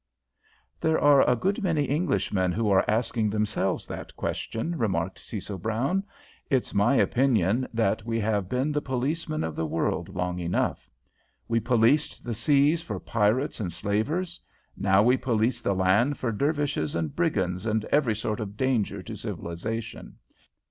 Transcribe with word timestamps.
"There 0.79 0.99
are 0.99 1.21
a 1.29 1.35
good 1.35 1.61
many 1.61 1.87
Englishmen 1.87 2.51
who 2.53 2.71
are 2.71 2.83
asking 2.89 3.29
themselves 3.29 3.85
that 3.85 4.15
question," 4.15 4.75
remarked 4.75 5.19
Cecil 5.19 5.59
Brown. 5.59 6.03
"It's 6.49 6.73
my 6.73 6.95
opinion 6.95 7.67
that 7.71 8.03
we 8.03 8.19
have 8.19 8.49
been 8.49 8.71
the 8.71 8.81
policemen 8.81 9.43
of 9.43 9.55
the 9.55 9.67
world 9.67 10.09
long 10.09 10.39
enough. 10.39 10.89
We 11.47 11.59
policed 11.59 12.23
the 12.23 12.33
seas 12.33 12.81
for 12.81 12.99
pirates 12.99 13.59
and 13.59 13.71
slavers. 13.71 14.41
Now 14.75 15.03
we 15.03 15.17
police 15.17 15.61
the 15.61 15.75
land 15.75 16.17
for 16.17 16.31
Dervishes 16.31 16.95
and 16.95 17.15
brigands 17.15 17.67
and 17.67 17.85
every 17.91 18.15
sort 18.15 18.39
of 18.39 18.57
danger 18.57 19.03
to 19.03 19.15
civilisation. 19.15 20.15